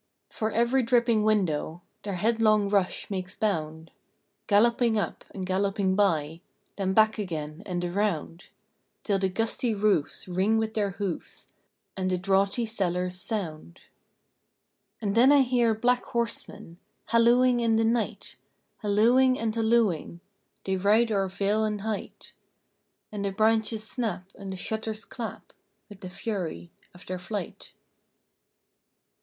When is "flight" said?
27.19-27.73